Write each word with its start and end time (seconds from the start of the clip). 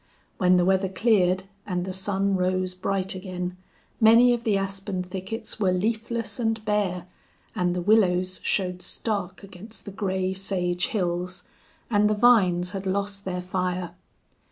When 0.39 0.57
the 0.57 0.65
weather 0.65 0.89
cleared 0.89 1.43
and 1.67 1.85
the 1.85 1.93
sun 1.93 2.35
rose 2.35 2.73
bright 2.73 3.13
again 3.13 3.55
many 3.99 4.33
of 4.33 4.43
the 4.45 4.57
aspen 4.57 5.03
thickets 5.03 5.59
were 5.59 5.71
leafless 5.71 6.39
and 6.39 6.65
bare, 6.65 7.05
and 7.55 7.75
the 7.75 7.83
willows 7.83 8.41
showed 8.43 8.81
stark 8.81 9.43
against 9.43 9.85
the 9.85 9.91
gray 9.91 10.33
sage 10.33 10.87
hills, 10.87 11.43
and 11.91 12.09
the 12.09 12.15
vines 12.15 12.71
had 12.71 12.87
lost 12.87 13.25
their 13.25 13.41
fire. 13.41 13.91